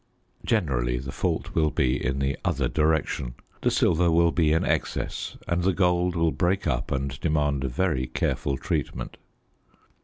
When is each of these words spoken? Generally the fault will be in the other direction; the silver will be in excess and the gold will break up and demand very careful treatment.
Generally 0.43 0.97
the 0.97 1.11
fault 1.11 1.53
will 1.53 1.69
be 1.69 2.03
in 2.03 2.17
the 2.17 2.35
other 2.43 2.67
direction; 2.67 3.35
the 3.61 3.69
silver 3.69 4.09
will 4.09 4.31
be 4.31 4.51
in 4.51 4.65
excess 4.65 5.37
and 5.47 5.61
the 5.61 5.73
gold 5.73 6.15
will 6.15 6.31
break 6.31 6.65
up 6.65 6.89
and 6.91 7.19
demand 7.19 7.65
very 7.65 8.07
careful 8.07 8.57
treatment. 8.57 9.17